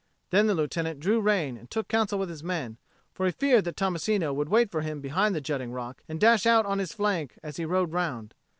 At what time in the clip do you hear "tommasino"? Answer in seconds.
3.75-4.33